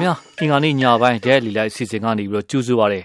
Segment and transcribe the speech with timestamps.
[0.00, 3.00] ခင်ဗျာအင်္ဂါနေ့ညပိုင်းဒဲလီလိုက်အစီအစဉ်ကနေပြီးတော့ကြိုးဆိုပါရစေ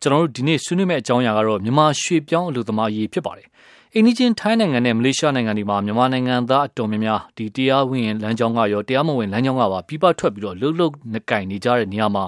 [0.00, 3.46] ကျွန်တော်တို့ဒီနေ့ဆွေးနွေးမယ့်အကြောင်းအရာကတော့မြန်မာရွှေပြောင်းအလုပ်သမားရေးဖြစ်ပါတယ်
[3.94, 12.24] အိန္ဒိချင်းထိုင်းနိုင်ငံနဲ့မလေးရှားနိုင်ငံတွေမှာမြန်မာနိုင်ငံသားအတော်များများဒီတရားဝင်လမ်းကြောင်းကရောတရားမဝင်လမ်းကြောင်းကပါပြပထွက်ပြီးတော့လှုပ်လှုပ်နေကင်နေကြတဲ့နေရာမှာ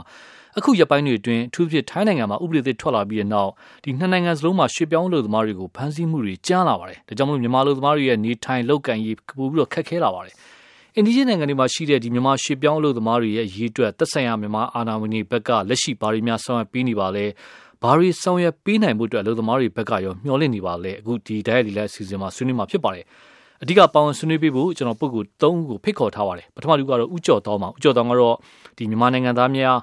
[0.56, 3.50] အခုရပိုင်းတွေအတွင်းအထူးဖြင့်ထိုင်းနိုင်ငံမှာဥပဒေသစ်ထွက်လာပြီးတဲ့နောက်
[3.84, 10.34] ဒီနှစ်နိုင်ငံစလုံးမှာရွှေပြောင်းလူသမားတွေကိုဖမ်းဆီးမှုတွေကြားလာပါတယ်။ဒါကြောင့်မလို့မြန်မာလူသမားတွေရဲ့နေထိုင်လုပ်ကံရေးပိုပြီးတော့ခက်ခဲလာပါတယ်။
[10.98, 17.24] အိန္ဒိယနိုင်ငံတွေမှာရှိတဲ့ဒီမြန်မာရွှေပြောင်းလူသမားတွေရဲ့ရေးအတွက်သက်ဆိုင်ရာမြန်မာအာဏာဝန်ကြီးဘက်ကလက်ရှိဘာတွေများဆောင်ရွက်ပေးနေပါလဲ။
[17.82, 23.04] ဘာတွေဆောင်ရွက်ပေးနိုင်မှုအတွက်လူသမားတွေဘက်ကရောမျှော်လင့်နေပါလဲ။အခုဒီ diary လက်စီစဉ်မှာဆွေးနွေးမှာဖြစ်ပါတယ်။
[23.62, 28.36] အဓိကပါဝင်ဆွေးနွေးပေးဖို့ကျွန်တော်ပုဂ္ဂိုလ်၃ခုကိုဖိတ်ခေါ်ထားပါတယ်ပထမလူကတော့ဥကျော်တောင်းပါဥကျော်တောင်းကတော့
[28.76, 29.76] ဒီမြန်မာနိုင်ငံသားများ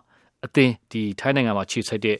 [0.45, 2.17] အသင်းဒီထိုင်းနိုင်ငံမှာခြေစိုက်တဲ့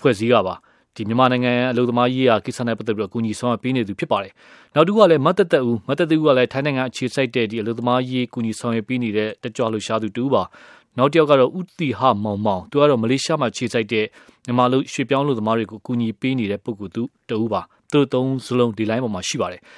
[0.00, 0.54] ဖွဲ့စည်းကပါ
[0.98, 4.32] ဒီမြန်မာနိုင်ငံအလုပ်သမားရေးရာကိစ္စနဲ့ပတ်သက်ပြီးတော့ကူညီဆောင်ရွက်ပေးနေသူဖြစ်ပါတယ်။
[4.74, 10.42] နောက်တစ်ခုကလည်းမတ်တသက်ဦးမတ်တသက်ဦးကလည်းထိုင်းနိုင်ငံအခြေစိုက်တဲ့ဒီအလုပ်သမားရေးကူညီဆောင်ရွက်ပေးနေတဲ့တကြွလှူရှားသူတူပါ။
[10.98, 14.06] နောက်တစ်ယောက်ကတော့ဥတီဟမောင်မောင်သူကတော့မလေးရှားမှာခြေစိုက်တဲ့
[14.46, 19.62] မြန်မာလူရွှေပြောင်းလူသမားတွေကိုကူညီပေးနေတဲ့ပုဂ္ဂိုလ်သူတူပါ။သူတို့သုံးစလုံးဒီ line ပေါ်မှာရှိပါတယ်။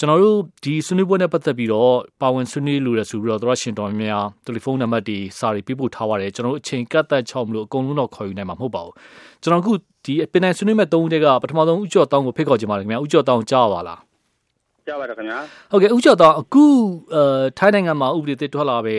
[0.00, 8.94] ကျွန်တော်တို့ဒီဆွေးနွေးပွဲနဲ့ပတ်သက်ပြီးတော့ပါဝင်ဆွေးနွေးလို့ရဆိုပြီးတော့သရရှင်တော်များတယ်လီဖုန်းနံပါတ်တွေစာတွေပေးပို့ထားပါတယ်ကျွန်တော်တို့အချိန်ကတ်သက်ချောက်မလို့အကုန်လုံးတော့ခေါ်ယူနိုင်မှာမဟုတ်ပါဘူး
[9.42, 9.72] ကျွန်တော်အခု
[10.08, 14.00] ဒီပင်နိုင်ဆွေးနွေးမဲ့၃ဦးတည်းကပထမဆုံးဥကျော်တောင်းကိုဖိတ်ခေါ်ချင်ပါတယ်ခင်ဗျာဥကျော်တောင်းကြားပါလား
[14.86, 15.38] ကြားပါတယ်ခင်ဗျာ
[15.70, 16.64] ဟုတ်ကဲ့ဥကျော်တောင်းအခု
[17.14, 17.22] အဲ
[17.58, 18.96] ထိုင်းနိုင်ငံမှာဥပဒေသစ်ထွက်လာပဲ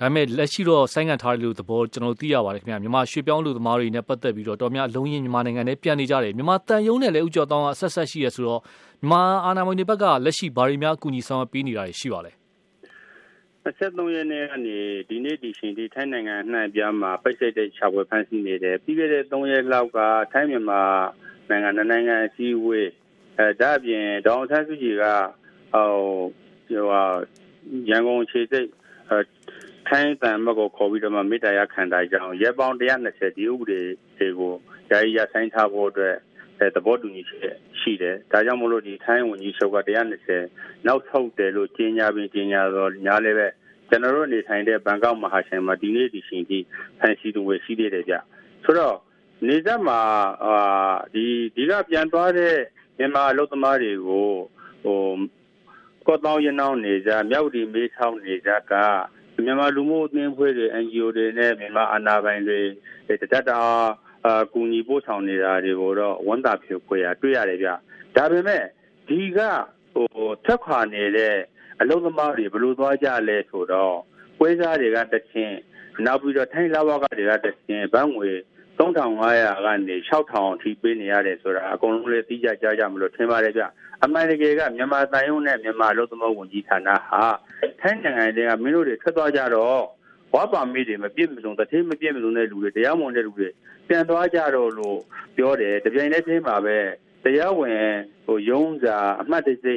[0.00, 8.60] ဒါပေမဲ့လက်ရှိတော့ဆိုင်းငံ့ထားတယ်လို့သဘောကျွန်တော်သိရပါတယ်ခင်ဗျာမြန်မာရွှေပြောင်းလူသမားတွေနဲ့ပတ်သက်ပြီးတော့တော်များအလုံးရင်မြန်မာနိုင်ငံနဲ့ပြန်နေကြတယ်မြန်မာတန်ယုံနဲ့လည်းဥကျော်တောင်းကဆက်ဆက်ရှိရဆိုတော့
[9.00, 12.41] မြန်မာအာဏာပိုင်တွေဘက်ကလက်ရှိဘာတွေများအကူအညီဆောင်ရွက်ပေးနေတာရှိပါလဲ
[13.64, 19.98] 23ရက်နေ့ကနေဒီနေ့ဒီရှင်ဒီထိုင်းနိုင်ငံအနှံ့ပြားမှာပိတ်စိတ်တဲ့ခြာပွဲဖမ်းဆီးနေတယ်ပြီးခဲ့တဲ့3ရက်လောက်က
[20.32, 20.82] ထိုင်းမြန်မာ
[21.48, 22.90] နိုင်ငံနိုင်ငံအစည်းအဝေး
[23.38, 25.04] အဲဒါအပြင်ဒေါအောင်ဆန်းစုကြည်က
[25.72, 25.88] ဟို
[26.68, 26.80] ဟို
[27.90, 28.68] ရန်ကုန်ခြေစိတ်
[29.88, 33.80] ထိုင်းတန်မကိုခေါ်ပြီးတော့မှမေတ္တာရခံတာကြောင့်ရဲပေါင်း120ဒီဥပဒေ
[34.18, 34.52] တွေကို
[34.90, 36.16] ယာယီရဆိုင်ထားဖို့အတွက်
[36.74, 39.78] သဘောတူညီချက်ရှိတယ်။ဒါကြောင့်မို့လို့ဒီထိုင်းဝန်ကြီးချုပ်က
[40.32, 43.48] 120နောက်ထုတ်တယ်လို့ကြေညာပြီးကြေညာတော့ညာလည်းပဲ
[43.88, 46.64] ကျွန်တော်တို့နေထိုင်တဲ့ဘန်ကောက်မဟာရှင်မှာဒီနေ့ဒီရှင်ကြီး
[46.98, 48.14] ဖန်စီသူဝယ်ရှိသေးတယ်ဗျ။
[48.64, 48.96] ဆိုတော့
[49.48, 50.00] နေသက်မှာ
[50.44, 50.54] အာ
[51.14, 51.24] ဒီ
[51.56, 52.56] ဒီကပြန်သွားတဲ့
[52.98, 54.28] မြန်မာအလုပ်သမားတွေကို
[54.84, 55.00] ဟို
[56.06, 58.74] ကော့တောင်းရနောင်းနေကြမြောက်ဒီမေးချောင်းနေကြက
[59.44, 62.60] မြန်မာလူမှုအသင်းဖွဲ့တွေ NGO တွေနဲ့မြန်မာအာဏာပိုင်တွေ
[63.22, 63.58] တတတာ
[64.26, 67.68] အာကူညီပို့ဆောင်နေတာတွေကိုတော့ဝန်တာဖြူခွေရတွေ့ရတယ်ဗျ
[68.16, 68.62] ဒါပေမဲ့
[69.08, 69.38] ဒီက
[69.92, 71.36] ဟိုထက်ခွာနေတဲ့
[71.80, 73.96] အလုံးသမားတွေဘလို့သွားကြလဲဆိုတော့
[74.38, 75.56] ပွဲစားတွေကတချင်း
[76.04, 78.30] နောက်ပြီးတော့ထိုင်းလာဝကတွေကတချင်းဘန်းငွေ
[78.78, 83.62] 3500ကနေ6000အထိပေးနေရတယ်ဆိုတာအကုန်လုံးလေးသိကြကြားကြမလို့ထင်ပါတယ်ဗျ
[84.04, 87.24] အမှန်တကယ်ကမြန်မာတိုင်းရုံးနဲ့မြန်မာလူသမောဝန်ကြီးဌာနဟာ
[87.80, 89.82] ထိုင်းနိုင်ငံတွေကမင်းတို့တွေထွက်သွားကြတော့
[90.34, 93.48] ဝါပါမီတွေမပြည့်မစုံတထေးမပြည့်မစုံတဲ့လူတွေတရားမဝင်တဲ့လူတွေ
[93.88, 94.98] ပြန်သွားကြတော့လို့
[95.36, 96.78] ပြောတယ်တပြိုင်တည်းချင်းမှာပဲ
[97.24, 97.82] တရားဝင်
[98.26, 99.74] ဟိုရုံးစာအမှတ်တစိ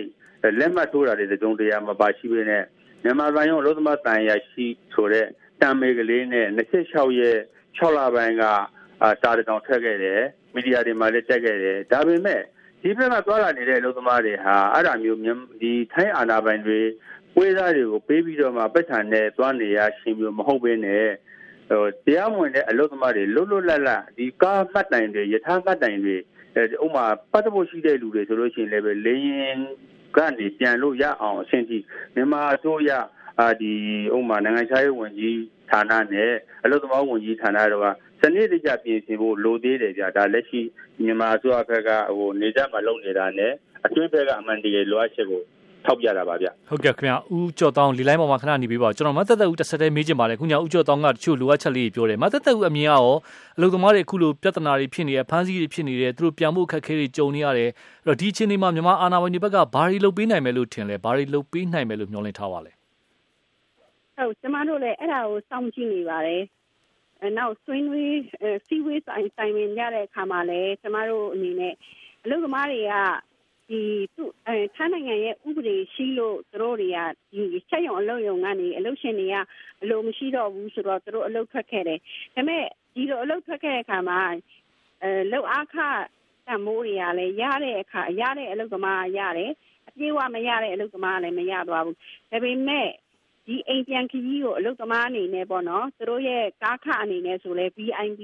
[0.59, 2.63] လက်မှတ်ထိုးတာတွေတုံးတရားမပါရှိပေနဲ့
[3.03, 5.27] မြန်မာပိုင်းရောအလို့သမတန်ရရှိဆိုတဲ့
[5.61, 7.39] တံမေကလေးနဲ့26ရက်
[7.77, 8.43] 6လပိုင်းက
[9.03, 10.21] အာစာတောင်ထွက်ခဲ့တယ်
[10.53, 12.41] မီဒီယာတွေမှာလည်းတက်ခဲ့တယ်ဒါပေမဲ့
[12.81, 15.19] ဒီဘက်ကသွားလာနေတဲ့အလို့သမားတွေဟာအဲ့ဒါမျိုး
[15.61, 16.79] ဒီထိုင်းအာဏာပိုင်တွေ
[17.37, 21.07] ဝေးသားတွေကိုပေးပြီးတော့မှပတ်စံနဲ့သွားနေရရှင်မျိုးမဟုတ်ဘဲနဲ့
[21.69, 26.15] ဟိုတရားဝင်တဲ့အလုပ်သမားတွေလွတ်လွတ်လပ်လပ်ဒီကားမှတ်တိုင်တွေယထာမှတ်တိုင်တွေ
[26.85, 29.57] ဥမာပတ်သက်ဖို့ရှိတဲ့လူတွေဆိုလို့ရှိရင်လည်းပဲလေရင်
[30.17, 31.77] ကနေပြန်လို့ရအောင်အဆင့်ထိ
[32.15, 32.91] မြန်မာအစိုးရ
[33.39, 33.73] အာဒီ
[34.15, 35.37] ဥမာနိုင်ငံခြားရေးဝန်ကြီး
[35.71, 36.31] ဌာနနဲ့
[36.63, 37.87] အလုပ်သမားဝန်ကြီးဌာနတို့က
[38.21, 40.61] စနစ်တကျပြင်ဆင်ဖို့လိုသေးတယ်ဗျာဒါလက်ရှိ
[41.01, 43.51] မြန်မာအစိုးရဘက်ကဟိုနေကြမှာလုပ်နေတာနဲ့
[43.85, 45.43] အတွင်းဘက်ကအမှန်တကယ်လိုအပ်ချက်ကို
[45.85, 53.01] ထောက်ပြတာပါဗျဟုတ်ကဲ့ခင်ဗျာဦးကျော်တောင်းလီလိုက်ပေါ်မှာခဏနေပြီးပါကျွန်တော်မသက်သက်ဦးတစ်ဆက်တည်းမေးချင်ပါတယ်ခုညဦးကျော်တောင်းကတချို့လိုအပ်ချက်လေးပြောတယ်မသက်သက်ဦးအမြင်ရော
[53.57, 57.69] အလုပ်သမားတွေအခုလိုပြဿနာတွေဖြစ်နေတယ်ဖမ်းဆီးတွေဖြစ်နေတယ်သူတို့ပြန်ဖို့ခက်ခဲတွေကြုံနေရတယ်
[58.05, 62.71] အဲ့တော့ဒီအချိန်ဒီမှာမြန်မာအာဏာပိုင်တွေဘက်ကဘာတွေလုပ်ပေးနိုင်မယ်လို့ထင်လဲဘာတွေလုပ်ပေးနိုင်မယ်လို့မျှော်လင့်ထားပါလဲ
[64.17, 66.41] ဟုတ်ကျမတို့လည်းအဲ့ဒါကိုစောင့်ကြည့်နေပါတယ်
[67.21, 68.15] အဲနောက်ဆွေးနွေး
[68.67, 71.73] စီဝေးဆိုင်ဆိုင်ဝင်ရတဲ့အခါမှာလည်းကျမတို့အနေနဲ့
[72.23, 72.93] အလုပ်သမားတွေက
[73.69, 73.81] ဒီ
[74.15, 76.99] သူအဲထိုင်းနိုင်ငံရဲ့ဥပဒေရှိလို့သူတို့တွေက
[77.53, 79.35] ဒီချက်ရုံအလုပ်ရုံကနေအလုပ်ရှင်တွေက
[79.81, 82.03] အလိုမရှိတော့ဘူးဆိုတော့သူတို့အလုပ်ထွက်ခဲ့တယ်ဒါ
[82.35, 82.63] ပေမဲ့
[82.95, 84.19] ဒီလိုအလုပ်ထွက်ခဲ့တဲ့အခါမှာ
[85.01, 85.75] အဲလောက်အားခ
[86.47, 89.51] တမိုးတွေကလည်းရတဲ့အခါရတဲ့အလုပ်သမားရတယ်
[89.87, 91.97] အပြေးဝမရတဲ့အလုပ်သမားလည်းမရသွားဘူး
[92.31, 92.89] ဒါပေမဲ့
[93.45, 98.21] ဒီအိမ်ပြန်ခကြီးကိုအလုပ်သမားအနေနဲ့ပေါ့နော်သူတို့ရဲ့ကားခအနေနဲ့ဆိုလဲ BIB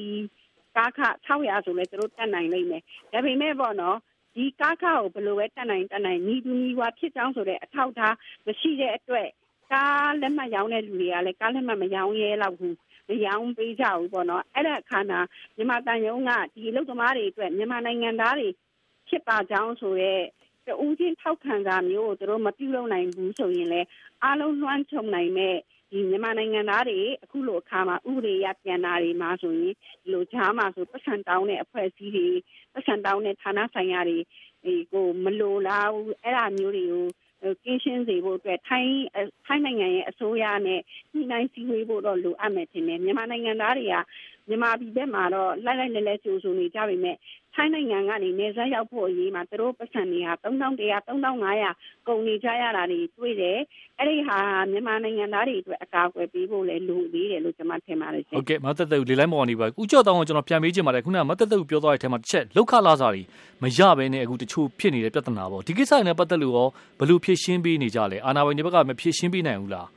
[0.75, 2.83] ကားခ600ဆိုလဲသူတို့တက်နိုင်လိမ့်မယ်
[3.13, 3.97] ဒါပေမဲ့ပေါ့နော်
[4.35, 9.27] ဒီကားခါကိုဘယ်လိုပဲတက်နိုင်တက်နိုင်နီးသူနီးဝါဖြစ်ကြောင်းဆိုတဲ့အထောက်ထားမရှိတဲ့အတွက်
[9.73, 12.77] ကားလက်မှတ်ရောင်းတဲ့လူတွေကလည်းကားလက်မှတ်မရောင်းရဲတော့ဘူး
[13.09, 15.19] မရောင်းပေးကြဘူးပေါ့နော်အဲ့ဒါအခါမှာ
[15.55, 18.47] မြန်မာတန်ယုံကဒီအလုပ်သမားတွေအတွက်မြန်မာနိုင်ငံသားတွေ
[19.09, 20.13] ဖြစ်ပါကြောင်းဆိုရဲ
[20.65, 23.87] တူးချင်းထောက်ခံစာမျိုးကိုတို့မပြုလုပ်နိုင်ဘူးဆိုရင်လည်း
[24.23, 25.55] အားလုံးလွှမ်းခြုံနိုင်မဲ့
[25.91, 29.73] ဒီမြန်မာနိုင်ငံသားတွေအခုလိုအခါမှာဥပဒေရပြန်တာတွေမှာဆိုရင်
[30.03, 32.27] ဒီလိုဂျားမှာဆိုပတ်စံတောင်းတဲ့အဖွဲ့အစည်းတွေ
[32.73, 34.17] ပတ်စံတောင်းတဲ့ဌာနဆိုင်ရာတွေ
[34.63, 37.05] ဒီကိုမလိုလားဘူးအဲ့ဒါမျိုးတွေကို
[37.63, 38.95] ကင်းရှင်းစေဖို့အတွက်ထိုင်း
[39.45, 40.79] ထိုင်းနိုင်ငံရဲ့အစိုးရနဲ့
[41.13, 43.95] ညှိနှိုင်းစည်းဝေးဖို့တော့လိုအပ်မယ်ထင်တယ်မြန်မာနိုင်ငံသားတွေက
[44.47, 47.17] မြန်မာပြည်ဘက်မှာတော့လိုက်လိုက်လဲလဲကြိုးစုံနေကြပြီမဲ့
[47.55, 53.59] ထိုင်းနိုင်ငံကနေနေဆက်ရောက်ဖို့အရေးမှာသူတို့ပတ်စံတွေက3100 3500ကုန်နေကြရတာတွေတွေ့တယ်
[53.99, 54.39] အဲ့ဒီဟာ
[54.71, 63.23] မြန်မာနိုင်ငံသားတွေအတွက်အကာအကွယ်ပေးဖို့လည်းလိုသေးတယ်လို့ကျွန်မထင်ပါတယ်ရှင်ဟုတ်ကဲ့မသက်သက်လေလိုက်မော်နေပါဦးကျော်တောင်းကိုကျွန်တော်ပြန်မေးချင်ပါတယ်ခုနကမသက်သက်ပြောသွားတဲ့အထက်မှာတစ်ချက်လောက်ခလာစားတွေ
[63.63, 66.67] မရဘဲနဲ့အခုတချို့ဖြစ်နေတဲ့ပြဿနာပေါ့ဒီကိစ္စနဲ့ပတ်သက်လို့ရော
[66.99, 69.87] ဘယ်လိုဖြေရှင်းပေးနေကြလဲအာဏာပိုင်တွေဘက်ကမဖြေရှင်းပေးနိုင်ဘူးလား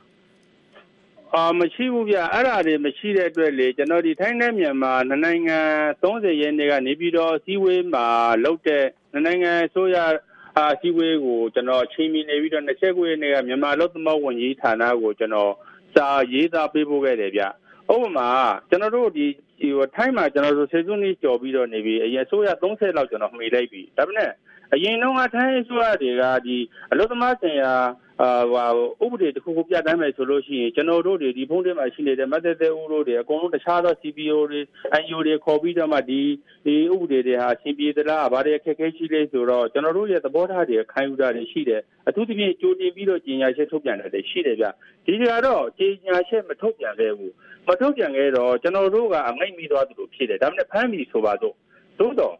[1.33, 5.59] အာမရှိဘူးဗျအဲ့ဒါတွေမရှိတဲ့အတွက်လေကျွန်တော်ဒီထိုင်းနဲ့မြန်မာနိုင်ငံ
[6.01, 8.05] 30ရက်နေ့ကနေပြီးတော့စီးဝေးမှာ
[8.43, 8.85] လောက်တဲ့
[9.25, 9.97] နိုင်ငံဆိုရ
[10.57, 15.53] အာစီဝေးကိုကျွန်တော်ချိန်မီနေပြီးတော့29ရက်နေ့ကမြန်မာလူသမဝန်ကြီးဌာနကိုကျွန်တော်
[15.93, 17.43] စာရေးသားပေးပို့ခဲ့တယ်ဗျ
[17.93, 18.27] ဥပမာ
[18.69, 19.25] ကျွန်တော်တို့ဒီ
[19.59, 24.31] ဒီထိုင်းမှာကျွန်တော်တို့စေစုန်ကြီးကြော်ပြီးတော့နေပြီးအရင်ဆိုရ30လောက်ကျွန်တော်မှီလိုက်ပြီဒါပေမဲ့
[24.73, 26.57] အရင်တော့ထိုင်းဆိုရတွေကဒီ
[26.91, 27.73] အလုသမားဆိုင်ရာ
[28.21, 34.61] အာဟိုဥပဒေတစ်ခုခုပြတိုင်းမယ်ဆိုလို့ရှိရင်ကျွန်တော်တို့တွေဒီဖုန်းထဲမှာရှိနေတဲ့မသက်သက်ဦးတို့တွေအကုန်လုံးတခြားသော CPO တွေ
[35.01, 36.21] IO တွေခေါ်ပြီးတော့မှဒီ
[36.65, 44.65] ဒီဥပဒေတွေဟာရှင်ပြေသလားဗါတဲ့အခက်အခဲရှိလေဆိုတော့ကျွန်တော်တို့ရဲ့သဘောထားတွေခိုင်းယူတာတွေရှိတယ်အထူးသဖြင့်ကြိုတင်ပြီးတော့ကြီးညာချက်ထုတ်ပြန်တယ်ရှိတယ်ဗျ
[45.05, 47.33] ဒီကတော့ကြီးညာချက်မထုတ်ပြန်ခဲ့ဘူး
[47.67, 51.55] မထုတ်ပြန်ခဲ့တော့ကျွန်တော်တို့ကအမိတ်မိသွားသလိုဖြစ်တယ်ဒါပေမဲ့ဖမ်းပြီဆိုပါတော့
[51.99, 52.35] သို့တော့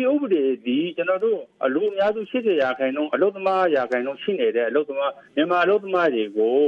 [0.00, 6.60] ဒီဥပဒေဒီကျွန်တော်တို့အလူအများစု80ရာခိုင်နှုန်းအလုသမားရာခိုင်နှုန်းရှိနေတဲ့အလုသမားမြန်မာအလုသမားတွေကို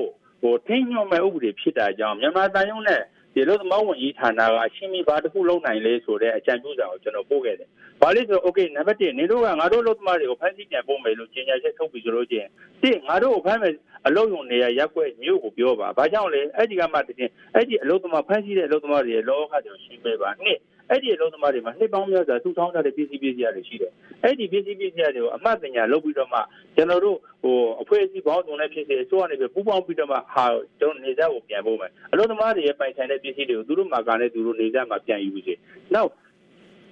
[0.43, 3.00] ဟိုထိညွှန်မဲ့ဥပဒေဖြစ်တာကြောင့်မြန်မာတန်ယုံနဲ့
[3.34, 7.69] ဒီအလုသမားဝန်ကြီးဌာနကအရှင်းပြပါတစ်ခုလုံးနိုင်လဲဆိုတဲ့အကြံပြုစာကိုကျွန်တော်ပို့ခဲ့တယ်။
[8.00, 12.49] ဘာလို့ဆိုတော့ okay နံပါတ်1နေတို့ကငါတို့အလုသမားတွေကိုဖမ်းဆီးပြန်ပို့မယ်လို့ကြေညာချက်ထုတ်ပြီးဆိုလို့ချင်း
[12.82, 13.75] တစ်ငါတို့ကိုဖမ်းမယ်
[14.06, 20.58] အလုယုံနေရရက်ွက်မြို့ကိုပြောပါ။ဘာကြောင့်လဲအဲ့ဒီကမှတကယ်အဲ့ဒီအလုသမားဖမ်းဆီးတဲ့အလုသမားတွေရဲ့လောကကြောင့်ရှင်းပေးပါ။နှစ်
[20.90, 23.93] အဲ့ဒီအလုံးသမားတွေမှာနှစ်ပေါင်းများစွာစုဆောင်းထားတဲ့ပစ္စည်းပစ္စည်းတွေရှိတယ်။
[24.25, 26.40] အဲ့ဒီပစ္စည်းပစ္စည်းတွေကိုအမှတ်ပညာလုပ်ပြီးတော့မှ
[26.76, 30.44] ကျွန်တော်တို့ဟိုအဖွဲ့အစည်းပေါင်းစုံနဲ့ဖြစ်စေအစိုးရနေပဲပူးပေါင်းပြီးတော့မှဟာ
[30.81, 35.55] ကျွန်တော်နေစားကိုပြန်ဖို့မယ်။အလုံးသမားတွေရဲ့ပိုင်ဆိုင်တဲ့ပစ္စည်းတွေကိုသူတို့မှာကလည်းသူတို့နေစားမှာပြန်ယူစေ။
[35.94, 36.11] နောက်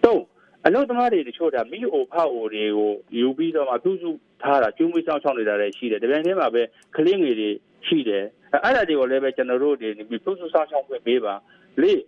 [0.04, 0.22] တော့
[0.66, 4.10] အလုံးသမားတွေတချို့ဒါမိအိုဖောက်အိုတွေကိုယူပြီးတော့မှပြုစု
[4.42, 6.62] ထားတာကျူးမွေးဆောင်ဆောင်နေတာလည်းရှိတယ်။တပြိုင်တည်းမှာပဲ
[6.96, 7.50] ကလေးငယ်တွေ
[7.86, 8.24] ရှိတယ်။
[8.64, 11.34] အဲ့ဒါတွေကိုလည်းပဲကျွန်တော်တို့တွေပြုစုဆောင်ဆောင်ခွင့်ပေးပါ။
[11.82, 12.00] လေး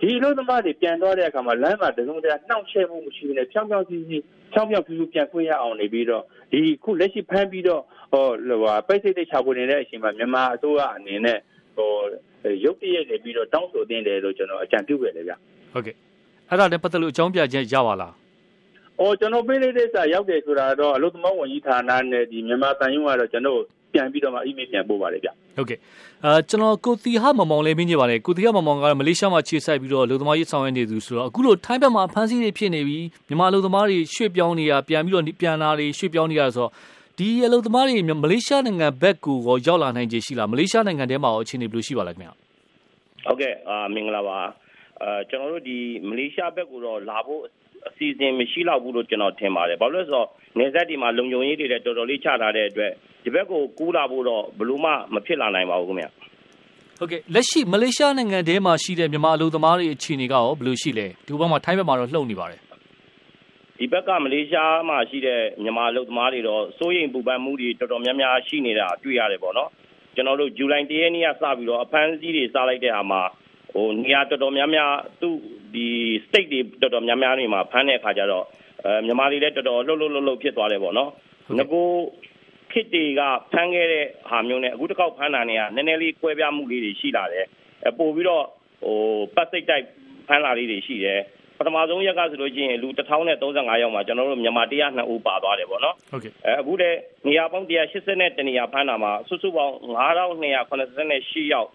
[0.00, 4.16] ဒီအလုပ်သမားတွေပြန်သွားတဲ့အခါမှာလမ်းမှာတစုံတရာနှောင့်ယှက်မှုမရှိဘဲနဲ့ဖြောင်းဖြောင်းစီစီ
[4.52, 7.82] ဖြောင်းဖြောင်းဖြူဖြူပြန်ခွင့်ရအောင်နေပြီးတော့ဒီခုလက်ရှိဖမ်းပြီးတော့
[8.12, 11.38] ဟောဟိုပိတ်စိတ်တိတ်ချပွေနေတဲ့အချိန်မှာမြန်မာအစိုးရအနေနဲ့
[11.76, 11.90] ဟို
[12.64, 15.32] ရုပ်တရက်နေပြီးတော့တောင်းဆိုတင်တယ်လို့ကျွန်တော်အကြံပြုခဲ့တယ်ဗျ
[15.72, 15.94] ဟုတ်ကဲ့
[16.48, 18.14] အဲ့ဒါနဲ့ပတ်သက်လို့အကြောင်းပြချက်ရပါလား
[19.00, 23.60] အော်ကျွန်တော်ပေးလိုက်တဲ့စာရောက်တယ်ဆိုတာတော့အလုပ်သမားဝန်ကြီးဌာနနဲ့ဒီမြန်မာတန်ယုံကတော့ကျွန်တော်
[23.94, 25.78] ပြန်ပြီးတော့မှ email ပြန်ပို့ပါတယ်ဗျဟုတ်ကဲ့
[26.24, 36.70] အာကျွန်တော်ကိုတီဟာမမောင်လေးမင်းကြီးပါလေကိုတီဟာမမောင်ကတော့မလေးရှားမှာခြေဆိုင်ပြီးတော့လူသမားရေးဆောင်ရွက်နေသူဆိုတော့အခုလိုထိုင်းဘက်မှာဖမ်းဆီးတွေဖြစ်နေပြီးမြန်မာလူသမားတွေရွှေ့ပြောင်းနေတာပြန်ပြီးတော့ပြန်လာတွေရွှေ့ပြောင်းနေတာဆိုတော့
[37.18, 42.30] ဒီအလုပ်သမားတွေမလေးရှားနိုင်ငံဘက်ကိုရောရောက်လာနိုင်ခြေရှိလားမလေးရှားနိုင်ငံထဲမှာရောအခြေအနေဘယ်လိုရှိပါလဲခင်ဗျ
[43.26, 44.38] ဟုတ်ကဲ့အာမင်္ဂလာပါ
[45.02, 52.92] အာကျွန်တော်တို့ဒီမလေးရှားဘက်ကိုတော့လာဖို့အစီ အစဉ်မရှိတော့ဘူးလို့ကျွန်တော်ထင်ပါတယ်။ဘာလို့လဲဆိုတော့နေဆက်ဒီမှာလုံခြုံရေးတွေလည်းတော်တော်လေးချထားတဲ့အတွက်
[53.24, 56.06] ဒီဘက်ကိုကူးလာဖို့တော့ဘလို့မှမဖြစ်လာနိုင်ပါဘူးခင်ဗျ။
[56.98, 62.60] ဟုတ်ကဲ့လက်ရှိမလေးရှားနိုင်ငံထဲမှာရှိတဲ့မြန်မာလူသမားတွေအခြေအနေကရောဘယ်လိုရှိလဲဒီဘက်မှာထိုင်းဘက်မှာတော့လှုပ်နေပါတယ်
[63.78, 69.70] ဒီဘက်ကမလေးရှားမှာရှိတဲ့မြန်မာလူသမားတွေတော့စိုးရိမ်ပူပန်မှုတွေတော်တော်များများရှိနေတာတွေ့ရတယ်ပေါ့နော်
[70.14, 73.22] ကျွန်တော်တို့ဇူလိုင်၁ရက်နေ့ကစပြီးတော့အဖမ်းဆီးတွေစလိုက်တဲ့ဟာမှာ
[73.74, 75.34] ဟိုနေရာတော်တော်များများသူ့
[75.74, 75.86] ဒီ
[76.26, 78.44] state တွေတော်တော်များများနေမှာဖမ်းတဲ့အခါကျတော့
[78.84, 81.10] အဲမြန်မာတွေလည်းတော်တော်လှုပ်လှုပ်လှုပ်လှုပ်ဖြစ်သွားတယ်ပေါ့နော်
[81.58, 81.86] ငကို
[82.72, 83.20] ခစ်တွေက
[83.52, 87.46] ဖမ်းခဲ့တဲ့ဟာမျိုးနဲ့အခုတစ်ခေါက်ဖမ်းတာနေကနည်းနည်းလေးကွဲပြားမှုလေးတွေရှိလာတယ်
[87.88, 88.44] အပို့ပြီးတော့
[88.82, 88.98] ဟို
[89.34, 89.84] ပတ်စိတ်တိုက်
[90.28, 91.20] ဖမ်းလာလေးတွေရှိတယ်
[91.58, 99.74] ပထမဆုံးရက်ကဆိုလို့ရှိရင်လူ1035ယောက်မှာကျွန်တော်တို့မြန်မာ102ဦးပါသွားတယ်ပေါ့နော်ဟုတ်ကဲ့အဲအခုတည်းနေရာပေါင်း180နဲ့တနေရာဖမ်းတာမှာစုစုပေါင်း
[100.40, 101.68] 9288ယောက်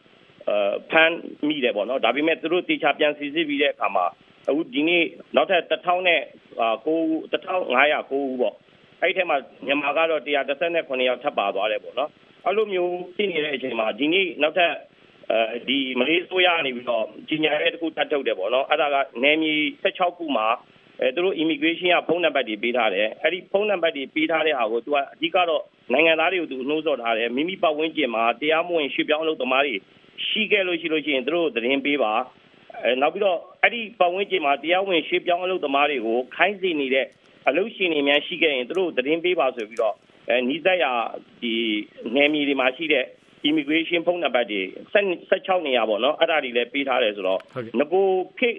[0.91, 4.05] ဖမ်းမိတယ်ပေါ့နော်ဒါပေမဲ့သူတို့တေချာပြန်စီစစ်ပြီးတဲ့အခါမှာ
[4.49, 5.03] အခုဒီနေ့
[5.35, 6.21] နောက်ထပ်1000နဲ့
[6.59, 8.55] 9ဦး1509ဦးပေါ့
[9.01, 12.09] အဲ့ဒီထဲမှာမြန်မာကတော့139ယောက်ထပ်ပါသွားတယ်ပေါ့နော်
[12.45, 14.73] အဲ့လိုမျိုးဖြစ်နေတဲ့အချိန်မှာဒီနေ့နောက်ထပ်
[15.31, 20.47] အဲဒီမလေးဆိုးရနေပြီးတော့ကြီးညာရဲတခုတတ်ထုတ်တယ်ပေါ့နော်အဲ့ဒါကနယ်မြေ16ခုမှာ
[21.01, 29.75] အဲသူတို့ immigration ကဖုန်းနံပါတ်တွေပေးထားတယ်အဲ့ဒီဖုန်းနံပါတ်တွေပေးထားတဲ့ဟာကိုသူကအဓိကတော့နိုင်ငံသားတွေကိုသူနှိုးဆော်ထားတယ်မိမိပတ်ဝန်းကျင်မှာတရားမဝင်ရွှေ့ပြောင်းအလုပ်သမားတွေ
[30.27, 32.13] ရှိခဲ့လို့ရှိလို့ရှိရင်သူတို့သတင်းပေးပါ
[32.83, 37.07] အဲနောက်ပြီးတော့အဲ့ဒီပတ်ဝန်းကျင်မှာတရားဝင်ရွှေ့ပြောင်းအလုပ်သမားတွေကိုခိုင်းစေနေတဲ့
[37.47, 39.95] အလုပ်ရှင်တွေများရှိခဲ့ရင်သူတို့သတင်းပေးပါဆိုပြီးတော့
[40.29, 40.91] အဲနီးစပ်ရာ
[41.41, 41.53] ဒီ
[42.15, 43.05] နယ်မြေတွေမှာရှိတဲ့
[43.49, 44.61] immigration ဖုန်းနံပါတ်တွေ
[45.11, 47.39] 16နေရာပေါ့နော်အဲ့ဒါတွေလည်းပေးထားတယ်ဆိုတော့
[47.79, 48.07] ငကို
[48.39, 48.49] ခေ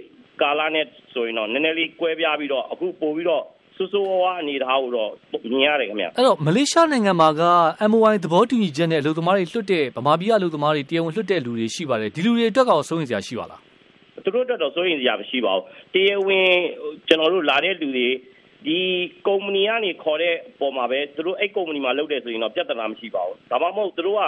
[0.43, 3.45] ကာလာနဲ့ဆိုရင်တော့နည်းနည်းလေးကွဲပြားပြီးတော့အခုပို့ပြီးတော့
[3.77, 5.11] ဆူဆူဝါးဝါအနေထားကိုတော့
[5.53, 7.43] မြင်ရတယ်ခင်ဗျအဲ့တော့မလေးရှားနိုင်ငံမှာက
[7.91, 13.61] MOI သဘောတူညီချက်နဲ့အလုပ်သမားတွေလွတ်တဲ့ဗမာပြည်အလုပ်သမားတွေတရားဝင်လွတ်တဲ့လူတွေရှိပါတယ်ဒီလူတွေအတွက်ကောစိုးရင်စရာရှိပါလား
[14.25, 15.65] သူတို့အတွက်တော့စိုးရင်စရာမရှိပါဘူး
[15.95, 16.49] တရားဝင်
[17.09, 18.09] ကျွန်တော်တို့လာတဲ့လူတွေ
[18.67, 18.79] ဒီ
[19.27, 24.21] ကုမ္ပဏီကနေခေါ်တဲ့ပုံမှာပဲသူတို့အဲ့ကုမ္ပဏီမှာလုပ်တယ်ဆိုရင်တော့ပြဿနာမရှိပါဘူးဒါမှမဟုတ်သူတို့က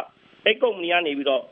[0.46, 1.42] အဲ့ကုမ္ပဏီကနေပြီးတော့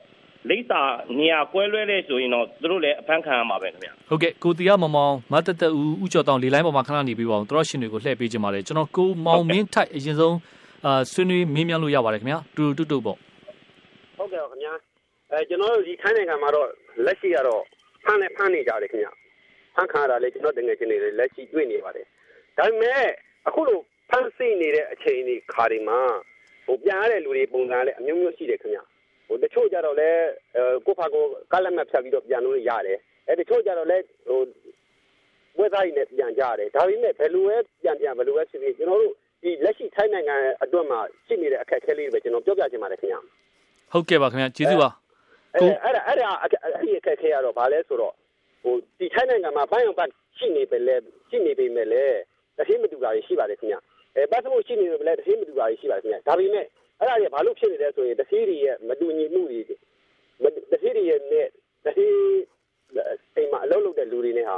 [0.50, 0.80] လိပ်စာ
[1.18, 10.36] နေရာကွဲလွဲလဲဆိုရင်တော့သူတို့လည်းအဖမ်းခံရမှာပဲခင်ဗျဟုတ်ကဲ့ကိုတီရမောင်မောင်မတ်တတဦးဦးကျော်တောင်လေလိုင်းပေါ်မှာခဏနေပြီးပါအောင်တို့ရှင်တွေကိုလှည့်ပေးကြပါလေကျွန်တော်ကိုမောင်မင်းထိုက်အရင်ဆုံး
[10.86, 13.16] အာဆွေးနွေးမင်းမြန်းလို့ရပါတယ်ခင်ဗျာတူတူတူပေါ့
[14.16, 14.72] ဟုတ်ကဲ့ခင်ဗျာ
[15.32, 16.68] အဲကျွန်တော်တို့ဒီခိုင်းနိုင်ငံမှာတော့
[17.04, 17.62] လက်ရှိကတော့
[18.04, 19.12] ဖမ်းနဲ့ဖမ်းနေကြတယ်ခင်ဗျာ
[19.74, 22.06] ဖမ်းခံရတာလေကျွန်တော်တကယ်ချင်းနေလက်ရှိတွေ့နေပါတယ်
[22.58, 23.06] ဒါပေမဲ့
[23.48, 23.78] အခုလို
[24.10, 26.00] ဖမ်းဆီးနေတဲ့အချိန်ဒီခါဒီမှာ
[26.66, 28.95] ဟိုပြန်ရတဲ့လူတွေပုံစံလည်းအမျိုးမျိုးရှိတယ်ခင်ဗျာဟို
[29.42, 30.08] တချို့ကြတော့လဲ
[30.86, 34.40] ကိုဖာကိုကလမဖြတ်ပြီးတော့ပြန်လို့ရတယ်အဲတချို့ကြတော့လဲဟို
[35.58, 43.20] ဝက်သားရည်နဲ့ပြန်ကြရတယ်ဒါပေမဲ့ဘယ်လိုပဲပြန်ပြန်ဘယ်လိုပဲဖြစ်ဖြစ်ကျွန်တော်တို့ဒီလက်ရှိထိုင်းနိုင်ငံအတွက်မှာရှိနေတဲ့အခက်အခဲလေးတွေပဲကျွန်တော်ပြောပြချင်ပါတယ်ခင်ဗျာ
[43.92, 44.90] ဟုတ်ကဲ့ပါခင်ဗျာကျေးဇူးပါ
[45.54, 46.50] အဲအဲ့ဒါအဲ့ဒါအဲ့
[46.82, 48.14] ဒီအခက်အခဲကတော့ဘာလဲဆိုတော့
[48.62, 50.96] ဟိုဒီထိုင်းနိုင်ငံမှာဘိုင်းအောင်ပတ်ရှိနေပဲလဲ
[51.30, 52.04] ရှိနေပေမဲ့လဲ
[52.58, 53.80] တတိမတူတာရှိပါတယ်ခင်ဗျာ
[54.16, 56.66] အဲပတ်စမို့ရှိနေတယ်လည်းတတိမတူတာရှိပါတယ်ခင်ဗျာဒါပေမဲ့
[57.00, 61.46] အဲ့ဒါတွေဘာလို့ဖြစ်နေလဲဆိုရင်တတိတွေရဲ့မတူညီမှုတွေတတိတွေရဲ့နဲ့
[61.84, 62.06] တတိ
[63.36, 64.56] အိမ်မှာအလုပ်လုပ်တဲ့လူတွေနဲ့ဟာ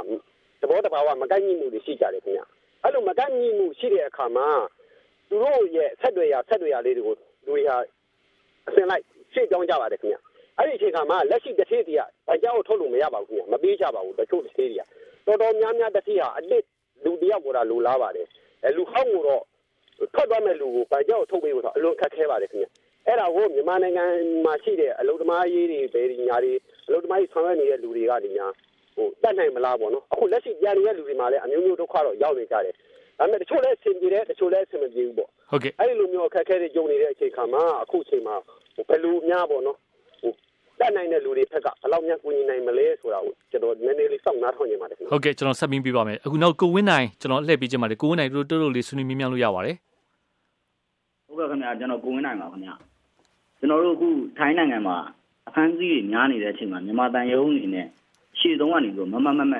[0.61, 2.41] သဘောတဘာဝမကိုက်ညီမှုတွေရှိကြတယ်ခင်ဗျ
[2.83, 4.47] အဲ့လိုမကိုက်ညီမှုရှိတဲ့အခါမှာ
[5.29, 7.77] သူတို့ရဲ့ဆက်တွေရဆက်တွေရလေးတွေကိုလူတွေဟာ
[8.67, 9.03] အစင်လိုက်
[9.33, 10.17] ရှေ့ကြောင်းကြပါတယ်ခင်ဗျ
[10.57, 14.81] အဲ့ဒီအချိန်ခါမှာလက်ရှိတတိတွေကဗကြောက်ထုတ်လို့မရပါဘူးခင်ဗျမပေးကြပါဘူးတချို့တတိတွေက
[15.25, 16.63] တော်တော်များများတတိဟာအစ်
[17.05, 18.27] လူတယောက်ကိုသာလိုလားပါတယ်
[18.65, 19.43] အဲလူဟောင်းကိုတော့
[20.15, 22.67] ထွက်သွားမဲ့လူကိုဗကြောက်ထုတ်ပေးဖို့ဆိုအလွန်ခက်ခဲပါတယ်ခင်ဗျ
[23.07, 24.03] အဲ့ဒါကိုမြန်မာနိုင်ငံ
[24.45, 26.53] မှာရှိတဲ့အလုပ်သမားရေးတွေဗေဒီညာတွေ
[26.87, 28.47] အလုပ်သမားရေးဆောင်ရွက်နေတဲ့လူတွေကနေညာ
[28.95, 32.73] ဟိုတတ်နိုင်မလားပေါ့နော်အခုလက်ရှိပြန်နေတဲ့လူတွေမှာလည်းအမျိုးမျိုးဒုက္ခတော့ရောက်နေကြတယ်
[33.19, 38.35] ဒါပေမဲ့တချို့လည်းအဆင်ပြေတယ်တချို့လည်းအဆင်မပြေဘူးပေါ့ဟုတ်ကဲ့အဲ့ဒီလိုမျိုးအခက်အခဲတွေကြုံနေတဲ့အချိန်ခါမှာအခုအချိန်မှာ
[38.89, 39.77] ဘယ်လိုများပေါ့နော်
[40.21, 40.31] ဟို
[40.79, 49.75] တတ်နိုင်တဲ့လူတွေဖက်ကဘယ်လောက်များကူညီနိုင်မလဲဆိုတာကိုကျွန်တော်နည်းနည်းလေးစောင့်နားထောင်နေပါတယ်ဟုတ်ကဲ့ကျွန်တော်ဆက်ပြီးပြပါမယ်အခုနောက်ကိုဝင်းနိုင်ကျွန်တော်လှည့်ပေးချင်ပါတယ်ကိုဝင်းနိုင်တို့တို့လေးဆွေးနွေးမြင်းမြန်းလို့ရပါတယ်
[51.29, 52.75] ဟုတ်ကဲ့ခင်ဗျာကျွန်တော်ကိုဝင်းနိုင်ပါခင်ဗျာ
[53.59, 54.97] ကျွန်တော်တို့အခုထိုင်းနိုင်ငံမှာ
[55.47, 57.87] အခန်းကြီးတွေများနေတဲ့အချိန်မှာမြန်မာတန်ရုံးအနေနဲ့
[58.39, 59.55] ရှေ့ဆုံးကနေပြီးမမမမ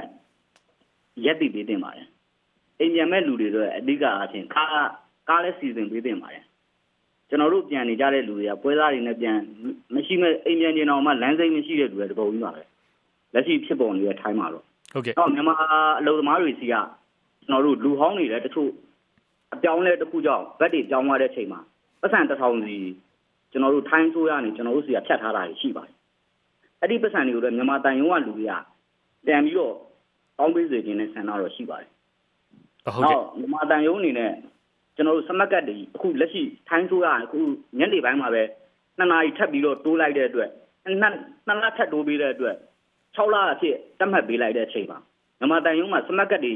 [1.26, 2.08] ရက်တည်ပေးတင်ပါတယ်
[2.80, 4.90] အိမ်ပြန်မဲ့လူတွေတော့အဓိကအားဖြင့်ကား
[5.30, 6.44] ကားလည်းစီစဉ်ပေးတင်ပါတယ်
[7.30, 9.38] ကျွန်တော်တို့ပြန်နေကြတဲ့လူတွေကပွဲသားတွေနဲ့ပြန်
[9.96, 12.62] မရှိမဲ့အိမ်ပြန်ကျင်အောင်မှလမ်းစိမ်းမရှိတဲ့လူတွေတပုံကြီးပါပဲ
[13.34, 15.56] လက်ရှိဖြစ်ပေါ်နေတဲ့ထိုင်းမှာတော့ဟုတ်ကဲ့တော့မြန်မာ
[16.00, 16.76] အလုပ်သမားတွေစီက
[17.42, 18.70] ကျွန်တော်တို့လူဟောင်းတွေလည်းတချို့
[19.54, 21.62] အပြောင်းလဲတစ်ခုကြောင့်ဗက်တွေပြောင်းသွားတဲ့အချိန်မှာ
[22.02, 22.78] ပတ်စံတစ်ထောင်စီ
[23.52, 25.96] ကျွန်တော်တို့ထိုင်းဆိုရနေကျွန်တော်တို့စီကဖြတ်ထားတာရှိပါတယ်
[26.82, 28.54] အဲ့ဒီပတ်စံတွေကိုလည်းမြန်မာတန်ရုံးကလူတွေက
[29.28, 29.74] တန်ပြီးတော့
[30.38, 31.90] တောင်းပေးစေခြင်းနဲ့ဆန္ဒတော့ရှိပါတယ်
[32.96, 34.34] ဟုတ်ကဲ့မြန်မာတန်ရုံးအနေနဲ့
[34.96, 37.40] ကျွန်တော်တို့စမတ်ကတ်တွေအခုလက်ရှိထိုင်းဆိုရအခု
[37.80, 38.44] ညနေပိုင်းမှာပဲ
[38.98, 40.50] နှစ်နာရီထပ်ပြီးတော့တိုးလိုက်တဲ့အတွက်
[40.84, 42.56] နှစ်နှစ်လထပ်တိုးပေးတဲ့အတွက်
[43.16, 45.00] 6လအဖြစ်တတ်မှတ်ပေးလိုက်တဲ့အချိန်မှာ
[45.40, 46.54] မြန်မာတန်ရုံးမှာစမတ်ကတ်တွေ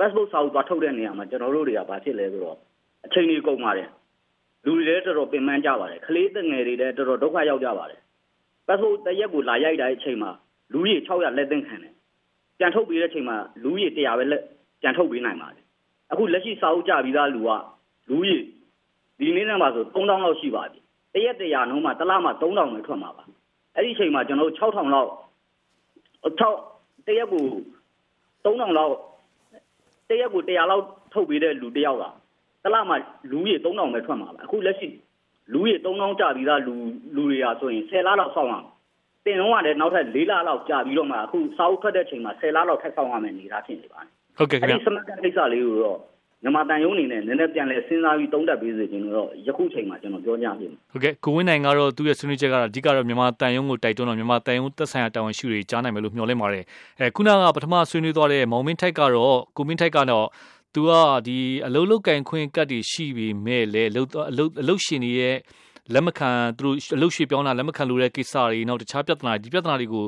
[0.00, 2.58] passport စာအုပ်သွားထုတ်တဲ့နေရာမှာကျွန်တော်တို့တွေကဘာဖြစ်လဲဆိုတော့
[3.06, 3.88] အချိန်ကြီးကုန်ပါတယ်
[4.64, 8.00] လူတွေလည်းတော်တော်ပင်ပန်းကြပါတယ်ကလေးငယ်တွေလည်းတော်တော်ဒုက္ခရောက်ကြပါတယ်
[8.66, 10.30] ပတ်ဖို့တရက်ကိုလာရိုက်တဲ့အချိန်မှာ
[10.72, 11.94] လူကြီး600လက်သင့်ခံတယ်
[12.58, 14.42] ပြန်ထုတ်ပြီးတဲ့အချိန်မှာလူကြီး100ပဲလက်
[14.80, 15.64] ပြန်ထုတ်ပေးနိုင်ပါတယ်
[16.12, 17.50] အခုလက်ရှိစာအုပ်ကြပြီးသားလူက
[18.08, 18.44] လူကြီး
[19.18, 20.80] ဒီနေ့နဲ့မှာဆို3000လောက်ရှိပါပြီ
[21.14, 23.24] တရက်တရာနှုံးမှာတစ်လမှာ3000ပဲထွက်မှာပါ
[23.74, 25.10] အဲ့ဒီအချိန်မှာကျွန်တော်တို့6000လောက်
[26.38, 27.44] 6တရက်ကို
[28.44, 28.94] 3000လောက်
[30.10, 32.04] တရက်ကို100လောက်ထုတ်ပေးတဲ့လူတယောက်က
[32.64, 32.96] တလမှာ
[33.30, 34.88] လူကြီး3000ပဲထွက်မှာပါအခုလက်ရှိ
[35.52, 36.74] လူကြီး3000ကျပြီးသားလူ
[37.14, 38.66] လူတွေရာဆိုရင်10လလောက်ဆောင်းအောင်
[39.24, 45.98] တင်တော့ကလည်းနောက်ထပ်၄လလောက်ကြာပြီးတော့မှအခုစာအုပ်ထွက်တဲ့ချိန်မှာ10လလောက်ထပ်ဆောင်းရမယ်နေတာဖြစ်နေပါတယ်ဟုတ်ကဲ့ခင်ဗျအဲဒီစမတ်ကိစ္စလေးကိုတော့
[46.42, 56.64] မြန်မာတန်ယုံအနေနဲ့နည်းနည်းပြန်လဲစဉ်းစားပြီးတုံးတက်ပေးစေချင်လို့ယခုချိန်မှာကျွန်တော်ပြောကြပြမယ်ဟုတ်ကဲ့ကိုဝင်းနိုင်ကတော့သူ့ရဲ့ဆွေးနွေးချက်ကတော့အဓိကတော့မြန်မာတန်ယုံကိုတိုက်တွန်းတော့မြန်မာတန်ယုံသက်ဆိုင်ရာတာဝန်ရှိတွေကြားနိုင်မယ်လို့မျှော်လင့်ပါတယ်
[56.98, 60.26] အဲခုနကပထမဆွေးနွေးသွားတဲ့မောင်မင်းထိုက်ကတော့ကိုမင်းထိုက်ကတော့
[60.74, 60.90] သူက
[61.26, 65.36] ဒီအလုတ်လုတ်ကင်ခွင့်ကတ်တွေရှိပြီးမဲ့လေအလုတ်အလုတ်အလုတ်ရှင်တွေရဲ့
[65.94, 70.04] လက်မခံသူတို့အလုတ်ရွှေ့ပြောင်းတာလက်မခံလို့တဲ့ကိစ္စတွေနောက်တခြားပြဿနာဒီပြဿနာတွေကို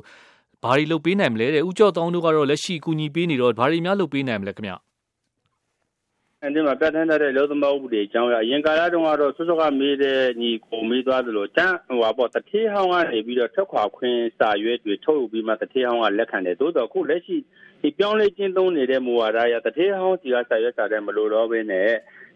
[0.62, 4.72] ဘာတွေလုပ်ပေးနိုင်မလဲတဲ့ဥကြောတောင်းတို့ကတော့လက်ရှိကူညီပေးနေတော့ဘာတွေများလုပ်ပေးနိုင်မလဲခင်ဗျ
[6.44, 17.37] အဲဒီမှာပြဋ္ဌာန်းထားတဲ့လုံသမားဥပဒေအကြောင်းအရအရင်ကာလတုန်းကတော့ဆွတ်ဆွတ်ကမေးတဲ့ညီကိုမေးသွားသလိုတန်းဟိုပါပေါ့တထေးဟောင်းကနေပြီးတော့ထွက်ခွာခွင့်စာရွက်တွေထုတ်ယူပြီးမှတထေးဟောင်းကလက်ခံတယ်သို့တော့အခုလက်ရှိ
[17.80, 21.90] ဒီပြောင်းလဲကျင်းသုံးနေတဲ့မူဝါဒအရတထေးဟောင်းစီကစာရွက်စာတဲ့မလိုတော့ဘဲနဲ့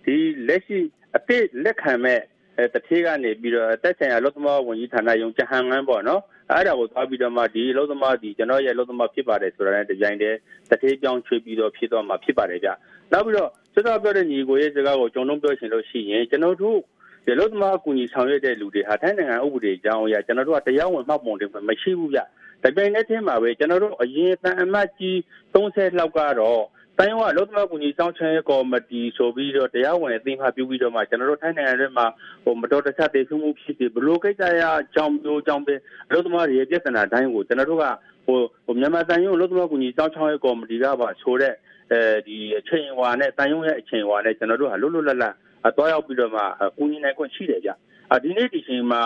[0.04, 0.16] ဒီ
[0.48, 0.78] လက်ရှိ
[1.14, 2.20] အစ်စ်လက်ခံမဲ့
[2.58, 10.36] အဲတထေးကနေပြီးတော့တက်ဆိုင်ရာလုံသမားဝန်ကြီးဌာနယုံကြဟန်ငန်းပေါ့နော်အဲ့ဒါကိုသွားပြီးတော့မှဒီလုံသမားဒီကျွန်တော်ရဲ့လုံသမားဖြစ်ပါတယ်ဆိုတာနဲ့တကြိုင်တည်း
[10.70, 12.68] တထေးပြောင်းချွေးပြီးတော့ဖြစ်တော့မှဖြစ်ပါတယ်ဗျ
[13.12, 16.78] နောက်ပြီးတော့ စတော့ပြောတဲ့ညီကိုရဲ့စကားကိုကျွန်တော်ပြောချင်လို့ရှိရင်ကျွန်တော်တို့
[17.26, 22.20] ဒီလုံသမားအကူအညီဆောင်ရွက်တဲ့လူတွေဟာထိုင်းနိုင်ငံဥပဒေအကြောင်းအရာကျွန်တော်တို့ကတရားဝင်မှတ်ပုံတင်မရှိဘူးဗျ
[22.62, 25.16] တပြိုင်တည်းချင်းမှာပဲကျွန်တော်တို့အရင်တန်အမတ်ကြီး
[25.54, 26.62] 30လောက်ကတော့
[26.98, 32.06] တိုင်းဝအလို့သမကူညီဆောင်ချင်ကော်မတီဆိုပြီးတော့တရားဝင်အသိမှပြုပြီးတော့မှကျွန်တော်တို့ထိုင်းနိုင်ငံထဲမှာ
[32.44, 35.74] ဟိုမတော်တဆတည်ဆုံမှုဖြစ်ပြီးဘလို့ကိစ္စရအကြောင်းမျိုးအကြောင်းပဲ
[36.08, 37.84] အလို့သမားတွေရဲ့ပြဿနာတိုင်းကိုကျွန်တော်တို့က
[38.26, 41.54] ဟိုဟိုမြန်မာတန်ရုံအလို့သမကူညီဆောင်ချင်ကော်မတီကပါဆိုတဲ့
[41.92, 45.34] အဲဒီအချိန်ဝါနဲ့တန်ရုံရဲ့အချိန်ဝါနဲ့ကျွန်တော်တို့ဟာလွတ်လွတ်လပ်လပ်
[45.66, 46.42] အသွားရောက်ပြီးတော့မှ
[46.76, 47.70] ကူညီနိုင်ခွင့်ရှိတယ်ဗျ
[48.12, 49.02] အဒီနေ့ဒီချိန်မှာ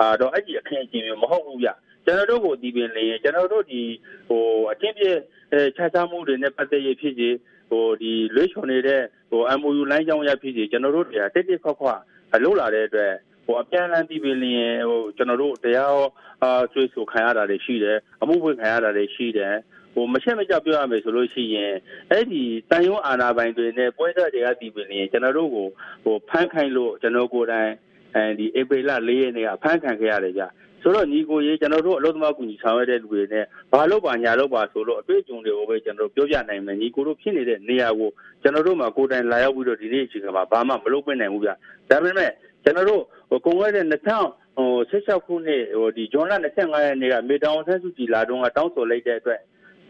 [0.00, 1.68] အာတော့အဲ့ဒီအခင်းအကျင်းမျိုးမဟုတ်ဘူးဗျ
[2.04, 3.82] ကျွန်တော်တို့ကိုဒီပင်လေကျွန်တော်တို့ဒီ
[4.28, 5.04] ဟိုအချင်းပြ
[5.52, 7.28] အဲခြားခြားမှုတွေနဲ့ပတ်သက်ရဖြစ်စီ
[7.70, 12.00] ဟိုဒီလွှဲချွန်နေတဲ့ဟို MOU လိုင်းကြောင်းရဖြစ်စီကျွန်တော်တို့တွေကတိတ်တိတ်ခွက်ခွက်
[12.34, 13.12] အလုပ်လာတဲ့အတွက်
[13.46, 15.96] ဟိုအပြန်အလှန်ဒီပင်လျင်ဟိုကျွန်တော်တို့တရား
[16.42, 19.54] အာဆွေးဆိုခံရတာတွေရှိတယ်အမှုဖွင့်ခံရတာတွေရှိတယ်
[19.94, 21.72] ဟိုမချက်မကြပြောရမယ်ဆိုလို့ရှိရင်
[22.10, 25.66] အဲ့ဒီတန်ရုံးအာနာပိုင်တွေနဲ့ပွဲစားတွေကဒီပင်လျင်ကျွန်တော်တို့ကို
[26.04, 27.70] ဟိုဖမ်းခိုင်းလို့ကျွန်တော်ကိုယ်တိုင်
[28.14, 30.42] အဲဒီဧပြီလ၄ရက်နေ့ကဖမ်းခံခဲ့ရတယ်ကြ
[30.82, 38.10] ဆိုတော့ညီကိုရေးကျွန်တော်တို့အလုပ်သမားကူညီဆောင်ရွက်တဲ့လူတွေနဲ့ဘာလို့ပါညာလို့ပါဆိုလို့အတွေ့အကြုံတွေကိုပဲကျွန်တော်တို့ပြောပြနိုင်မယ်ညီကိုတို့ဖြစ်နေတဲ့နေရာကို
[38.42, 41.50] ကျွန်တော်တို့မှာကိုယ်တိုင်လာရောက်ပြီးတော့ဒီနေ့အချိန်ကမှာဘာမှမလုပ်ပြနိုင်ဘူးဗျ
[41.90, 42.30] ဒါပေမဲ့
[42.64, 44.24] ကျွန်တော်တို့ဟိုကွန်ဝဲတဲ့2000
[44.56, 49.40] ဟို16ခုနှစ်ဟိုဒီဂျွန်လ25ရက်နေ့ကမေတောင်ဆန်းစုကြည်လာတော့ကတောင်းဆိုလိုက်တဲ့အတွက်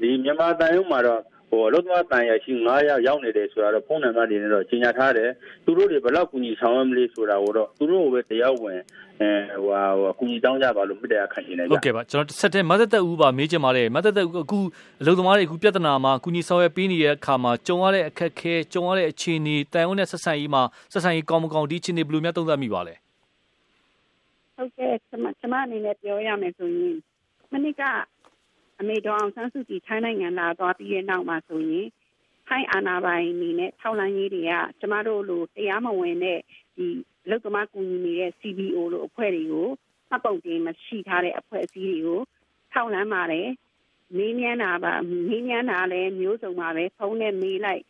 [0.01, 5.31] ဒီမြန်မာတန်ရုံမှာတော့ဟိုအလုပ်သမားတန်ရရှိ9ရောက်ရောက်နေတယ်ဆိုတာတော့ဖုန်းနံပါတ်တွေနဲ့တော့ကြီးညာထားတယ်
[5.65, 8.81] သူတို့တွေဘယ်လောက်ကူညီဆောင်ရွက်မလဲဆိုတာကိုတော့သူတို့ကိုပဲတရားဝင်
[9.21, 9.31] အဲ
[9.63, 14.59] ဟိုဟိုကူညီတောင်းကြပါလို့မြစ်တရားခံနေတယ်ဗျဟုတ်ကဲ့ပါကျွန်တော်ဆက်တဲ့မသက်သက်ဦးပါမေးချင်ပါတယ်မသက်သက်ဦးအခု
[15.01, 22.95] အလုပ်သမားတွေအခုပြဿနာမှာကူညီဆောင်ရွက်ပေးနေတဲ့အခါမှာကြုံရတဲ့အခက်အခဲကြုံရတဲ့အခြေအနေတန်ရုံနဲ့ဆက်ဆံရေးမှာဆက်ဆံရေးကောင်းမကောင်းဒီအခြေအနေဘယ်လိုများသုံးသပ်မိပါလဲ
[24.57, 26.97] ဟုတ်ကဲ့ကျွန်မကျွန်မအနေနဲ့ပြောရမယ်ဆိုရင်
[27.53, 27.83] မနစ်က
[28.81, 31.87] အမေတော်အောင်ဆန်းစုကြည်ထိုင်းနိုင်ငံလာသွားပြီးတဲ့နောက်မှာဆိုရင်
[32.47, 36.39] ထိုင်းအာဏာပိုင်အနေနဲ့ထောက်လန်းရေးတွေကကျမတို့လိုတရားမဝင်တဲ့
[36.77, 36.87] ဒီ
[37.31, 39.69] လုတ်သမားကူညီနေတဲ့ CBO လိုအဖွဲ့တွေကို
[40.11, 42.21] မှတ်ပုံတင်မရှိထားတဲ့အဖွဲ့အစည်းတွေကို
[42.73, 43.49] ထောက်လန်းပါတယ်
[44.17, 44.93] မေးမြန်းတာပါ
[45.29, 47.83] မေးမြန်းတာလည်းမျိုးစုံပါပဲဖုန်းနဲ့မေးလိုက်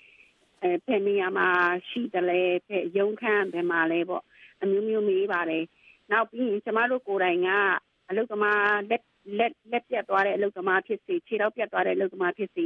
[0.63, 1.49] အဲဖယ်နေရမှာ
[1.89, 4.25] ရှိတယ်လေဖယ်ရုံခန်းဘယ်မှာလဲပေါ့
[4.63, 5.65] အမျိုးမျိုးမေးပါတယ်
[6.11, 7.49] နောက်ပြီးရင်ကျမတို့ကိုယ်တိုင်က
[8.09, 9.05] အလုတ်သမားလက်
[9.39, 12.65] လက်လက်ပြတ်သွားတဲ့အလုပ်သမားဖြစ်စေခြေတော့ပြတ်သွားတဲ့အလုပ်သမားဖြစ်စေ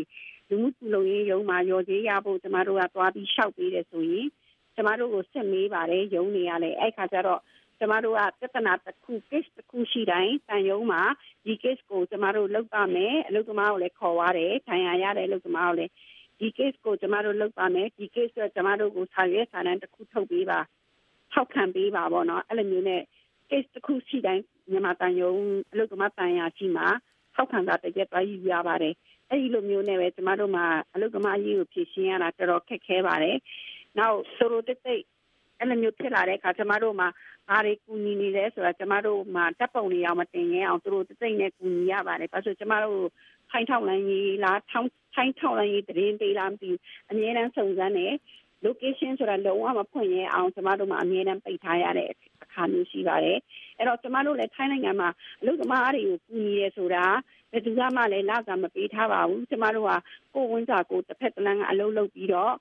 [0.48, 4.28] လူမှုစုလုံးရေးရုံးမှာရော်ကြေးရဖို့ကျမတို့ကသွားပြီးရှောက်ပေးတယ်ဆိုရင်
[4.74, 7.40] ကျမတို့ကိုစစ်မေးပါတယ်ရုံးနေရလေအဲ့ခါကျတော့
[7.78, 11.02] ကျမတို့ကပြဿနာတစ်ခု case တစ်ခုရှိတိုင်းတန်ရုံးမှာ
[11.44, 15.92] ဒီ case ကိုကျမတို့လုပ်ပါမယ်အလုပ်သမားကိုလည်းခေါ်သွားတယ်ထိုင်ရရတဲ့အလုပ်သမားကိုလည်း
[16.38, 20.60] ဒီ case ကိုကျမတို့လုပ်ပါမယ်ဒီ case ကကျမတို့ကိုဆောင်ရွက်စာတမ်းတစ်ခုထုတ်ပေးပါ
[21.32, 23.02] ထောက်ခံပေးပါပေါ့နော်အဲ့လိုမျိုးနဲ့
[23.48, 25.32] case တစ်ခုရှိတိုင်းမြန်မာတန်ယုံ
[25.72, 26.86] အလုပ်သမားတန်ရာရှိမှာ
[27.34, 28.94] ထောက်ခံတာတရက်သွားယူရပါတယ်
[29.30, 33.36] အဲ့ဒီလိုမျိုးနဲ့ပဲကျမတို့မှာအလုပ်သမားအရေးကိုဖြေရှင်းရတာတော်တော်ခက်ခဲပါတယ်
[33.98, 35.04] နောက်ဆိုလိုတိတ်တိတ်
[35.58, 37.08] အဲ့လိုမျိုးဖြစ်လာတဲ့အခါကျမတို့မှာ
[37.48, 43.00] ဘာတွေကူညီနေလဲဆိုတာကျမတို့မှာတပ်ပုံတွေအောင်မတင်ရအောင်သူတို့တိတ်နဲ့ကူညီရပါတယ်ဘာလို့ကျမတို့
[43.50, 46.80] ထိုင်းထောက်လန်းရေးလားထောင်းထိုင်းထောက်လန်းရေးတရင်ပေးလားမသိဘူး
[47.10, 48.06] အများအားစုံစမ်းနေ
[48.66, 52.33] location ဆိုတာလုံးဝမဖွင့်ရအောင်ကျမတို့မှာအမြဲတမ်းပိတ်ထားရတဲ့အခါမျိုးရှိ
[53.08, 53.38] ပါတယ်
[53.78, 55.08] အဲ့တော့ကျမတို့လည်းထိုင်းနိုင်ငံမှာ
[55.40, 57.04] အလုပ်သမားတွေကိုကူညီရဲဆိုတာ
[57.52, 59.92] ဘယ်သူမှလည်းလာကမပေးထားပါဘူးကျမတို့က
[60.34, 62.54] ကိုဝင်းစာကိုတစ်ဖက်တစ်လမ်းကအလုပ်လုပ်ပြီးတော့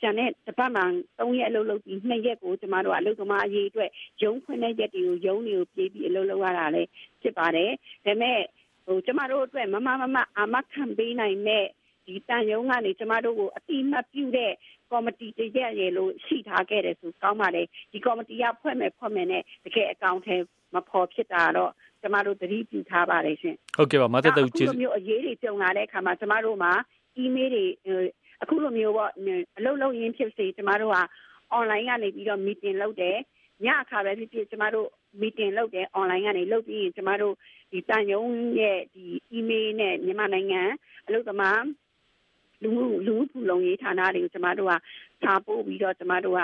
[0.00, 0.82] ကျန်တဲ့တစ်ပတ်မှ
[1.18, 3.90] 3ရက်အလုပ်လုပ်ပြီး2ရက်ကိုကျမတို့ကအလုပ်သမားအရေးအတွက်
[4.22, 6.88] ရုံးဖွင့်တဲ့ရက်တွေကိုရုံးတွေကိုပြေးပြီးအလုပ်လုပ်ရတာလည်း
[7.22, 7.70] ဖြစ်ပါတယ်
[8.04, 8.40] ဒါပေမဲ့
[8.86, 11.64] ဟိုကျမတို့အတွက်မမမမအာမခံပေးနိုင်မဲ့
[12.10, 14.52] ဒီတန်ယုံကနေကျမတို့ကိုအတိမတ်ပြုတဲ့
[14.90, 20.36] ကော်မတီတရက်ရေလို့ရှိထားခဲ့တယ်ဆိုကောင်းပါတယ်ဒီကော်မတီကဖွဲ့မယ်ဖွဲ့မယ်နဲ့တကယ်အကောင့်ထဲ
[20.74, 26.72] မဖော်ဖြစ်တာတော့ကျမတို့သတိပြုထားပါတယ်ရှင်ဟုတ်ကဲ့ပါမသက်တူကျေးဇူးမျိုးအရေးတွေကြုံလာတဲ့အခါမှာကျမတို့မှာ
[27.22, 27.64] email တွေ
[28.42, 29.10] အခုလိုမျိုးပေါ့
[29.58, 30.98] အလုပ်လုပ်ရင်းဖြစ်စေကျမတို့က
[31.58, 33.18] online ကနေပြီးတော့ meeting လုပ်တယ်
[33.64, 34.88] ညအခါပဲဖြစ်ဖြစ်ကျမတို့
[35.20, 37.34] meeting လုပ်တယ် online ကနေလုပ်ပြီးရင်ကျမတို့
[37.72, 38.22] ဒီတန်ယုံ
[38.60, 39.04] ရဲ့ဒီ
[39.38, 40.62] email နဲ့မြန်မာနိုင်ငံ
[41.06, 41.60] အလုပ်သမား
[42.62, 44.72] လူမှုလူမှုပူလုံရေးဌာနတွေကိုကျမတို့က
[45.22, 46.40] စာပို့ပြီးတော့ကျမတို့က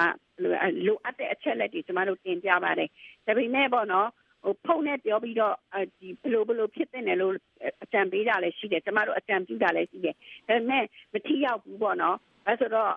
[0.87, 2.89] လိုအပ်တဲ့အချက်လက်တွေကျမတို့တင်ပြပါတယ်
[3.27, 4.09] ဒါပေမဲ့ပေါ့နော်
[4.45, 5.55] ဟိုဖုန်းနဲ့ပြောပြီးတော့
[5.99, 7.35] ဒီဘလို့ဘလို့ဖြစ်တဲ့နယ်လို့
[7.83, 10.15] အကြံပေးတာလည်းရှိတယ်ကျမတို့အကြံပြုတာလည်းရှိတယ်
[10.49, 12.93] ဒါပေမဲ့မထီရောက်ဘူးပေါ့နော်အဲဆိုတော့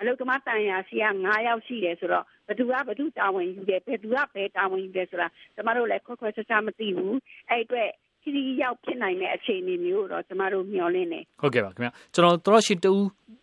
[0.00, 7.16] အလုသမားတန်ရာရှိက9ယောက်ရှိတယ်ဆိုတော့ဘသူကဘသူတာဝန်ယူတယ်ဘယ်သူကဘယ်တာဝန်ယူတယ်ဆိုတာကျမတို့လည်းခွက်ခွက်ဆဆမသိဘူး
[7.48, 7.90] အဲ့အတွက်
[8.22, 12.92] ခရီးရောက်ဖြစ်နိုင်တဲ့အခြေအနေမျိုးတော့ကျမတို့မျှော်လင့်နေဟုတ်ကဲ့ပါခင်ဗျာကျွန်တော်တော်ရှင်တူ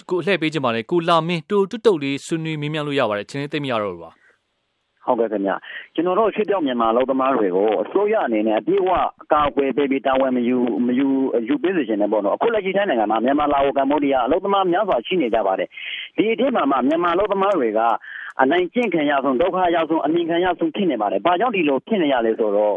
[0.10, 4.12] ကိုလှည့်ပေးခြင်းပါလေကိုလာမင်းတူတွတ်တုတ်လေးဆွေးနွေးမင်းမြလို့ရပါတယ်ချင်းသိမရတော့ဘူးပါ
[5.06, 5.52] ဟုတ်ကဲ့ခင်ဗျ
[5.96, 8.92] ကျွန်တော်တို့ရွှေပြောင်းမြန်မာလောက်သမားတွေကိုအစိုးရအနေနဲ့အပြည့်အဝ
[9.24, 11.08] အကာအကွယ်ပေးပြီးတာဝန်မယူမယူ
[11.48, 15.70] ယူပေးစေချင်တယ်ပေါ့နော်အခုလက်ရှိတိုင်းနိုင်ငံမှာမြန်မာလာအိုကမ္ဘောဒီးယားအလောက်သမားများစွာရှိနေကြပါတယ်
[16.18, 17.80] ဒီအထက်မှာမှမြန်မာလောက်သမားတွေက
[18.42, 22.76] အနိုင်ကျင့်ခံရဆုံးဒုက္ခရောက်ဆုံးအမြင်ခံရဆုံးဖြစ်နေပါတယ်ဘာကြောင့်ဒီလိုဖြစ်နေရလဲဆိုတော့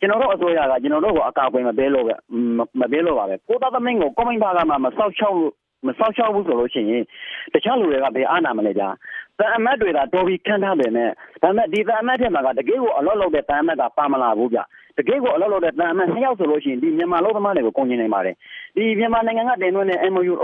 [0.00, 2.14] ကျွန်တော်တို့အစိုးရကကျွန်တော်တို့ကိုအကာအကွယ်မပေးလို့ပဲ
[2.80, 5.36] မပေးလို့ပါပဲကိုသားသမင်းကိုကွန်မန့်ဘာကမှမဆောက်ချောက်
[5.86, 7.04] မဆောက်ရှောက်ဘူးဆိုလို့ရှိရင်
[7.52, 8.88] တခြားလူတွေကဘယ်အားနာမလဲကြာ
[9.38, 11.10] တန်အမတ်တွေကတော်ပြီးခန့်ထားတယ်နဲ့
[11.42, 14.58] ဒါပေမဲ့ဒီတန်အမတ်ထဲမှာကတကယ်ကိုအလော့လောက်တဲ့တန်အမတ်ကပါမလာဘူးဗျ
[14.98, 18.34] တကယ်ကိုအလော့လောက်တဲ့တန်အမတ်နှစ်ယောက်ဆိုလို့ရှိရင်ဒီမြန်မာလူသမားတွေကိုကုန်ကျင်နေပါတယ်
[18.76, 20.34] ဒီမြန်မာနိုင်ငံကတင်သွင်းတဲ့ MOU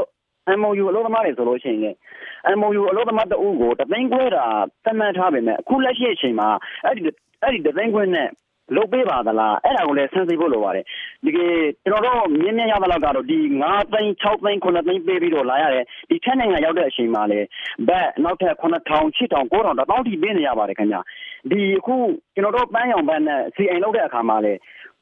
[0.61, 1.95] MOU အလို့သမားတွေဆိုလို့ရှိရင်
[2.59, 4.45] MOU အလို့သမားတအုပ်ကိုတသိန်းခွဲတာ
[4.85, 6.49] သတ်မှတ်ထားပေမဲ့အခုလက်ရှိအချိန်မှာ
[6.85, 7.03] အဲ့ဒီ
[7.43, 8.29] အဲ့ဒီတသိန်းခွဲနဲ့
[8.75, 10.85] လုပ်ပေးပါသလားအဲ့ဒါကိုလည်းဆန်းစစ်ဖို့လိုပါတယ်
[11.25, 11.39] ဒီက
[11.85, 17.41] ကျွန်တော်တို့မြင်းမြရသလောက်ကတော့ဒီ9သိန်း6သိန်း9သိန်းပေးပြီးတော့လာရတယ်ဒီထက်နိုင်ငံရောက်တဲ့အချိန်မှာလေ
[17.89, 20.97] ဘက်နောက်ထပ်9000 8000 9000တောင်းထိပေးနေရပါတယ်ခင်ဗျ
[21.51, 21.95] ဒီအခု
[22.35, 24.53] ကျွန်တော်တို့ပန်းရောင်ဘက်နဲ့စီအိမ်လောက်တဲ့အခါမှာလေ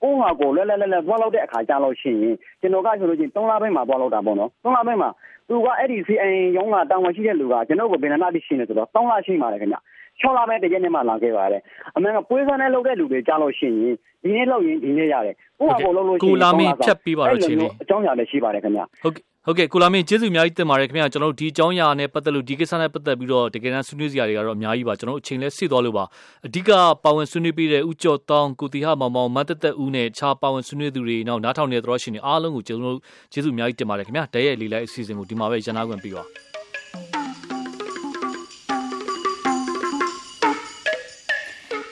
[0.03, 5.11] ကိုဟာကိုလဲလဲလဲလဲသွားလောက်တဲ့အခါကြာလို့ရှိရင်ကျွန်တော်ကဆိုလို့ချင်း3လပိုင်းမှာသွားလောက်တာပေါ့နော်3လပိုင်းမှာ
[5.49, 9.79] သူကအဲ့ဒီစီအိမ်ရုံးကတောင်းဝင်ရှိတဲ့လူကကျွန်တော်ကိုဘယ်နှနာတိရှိနေဆိုတော့3လရှိပါတယ်ခင်ဗျ
[10.21, 11.63] 6လပဲတကယ်နဲ့မှလာခဲ့ပါတယ်
[11.97, 19.15] အမှန်ကပွဲစားနဲ့လုပ်တဲ့လူတွေကြားလို့ရှိရင်ဒီနေ့လောက်ရင်ဒီနေ့ရတယ်ကိုယ့်ဟာကိုယ်လုပ်လို့ရှိရင်ကိုလာမင်းဖြတ်ပြီးပါတော့ချင်းလေးအကြောင်းအရာလည်းရှိပါတယ်ခင်ဗျဟုတ်
[19.47, 26.05] ဟုတ်ကဲ့ကိုလာမင်းကျေးဇူးအများကြီးတင်ပါတယ်ခင်ဗျာကျွန်တော်တို့ဒီအကြောင်းအရာနဲ့ပတ်သက်လို့ဒီကိစ္စနဲ့ပတ်သက်ပြီးတော့တကယ်တမ်းဆွေးနွေးစရာတွေကတော့အများကြီးပါကျွန်တော်တို့အချိန်လဲဆီသွားလို့ပါ
[26.47, 26.71] အဓိက
[27.05, 36.25] ပါဝင်ဆွေးနွေးပြီးတဲ့ဦးကျော်တောင်းကိုတီဟမောင်မောင်မတ်တက်တက်ဦးနဲ့ခြားပါဝင်ဆွေးနွေးသူတွေနောက်နားထောင်နေတဲ့တော်ရှင်တွေအားလုံးကိုကျွန်တော်တို့ကျေးဇူးအများကြီးတင်ပါတယ်ခင်ဗျာတရက်လေးလိုက်အစီအစဉ်ကိုဒီမှာပဲရန်နာခွင့်ပြီးပါ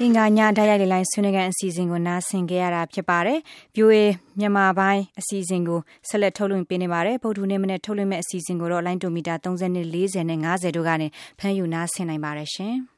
[0.05, 3.39] အင်္ဂါညဓာတ်ရိုက်လေလိုင်းဆွေးနွေးခန်းအစီအစဉ်ကိုနားဆင်ကြရတာဖြစ်ပါတယ်။
[3.77, 3.97] VOA
[4.39, 12.77] မြန်မာပိုင်းအစီအစဉ်ကိုဆက်လက်ထုတ်လွှင့်ပေးနေပါတယ်။ဗုဒ္ဓနေ့မနေ့ထုတ်လွှင့်မဲ့အစီအစဉ်ကိုတော့လိုင်းဒိုမီတာ30နဲ့40နဲ့50တို့ကနေဖမ်းယူနားဆင်နိုင်ပါတယ်ရှင်။